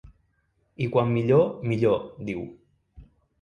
I 0.85 0.87
quan 0.95 1.11
millor, 1.17 1.45
millor, 1.73 2.01
diu. 2.31 2.43